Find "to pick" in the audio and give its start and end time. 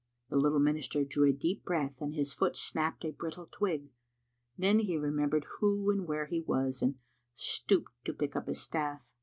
8.05-8.35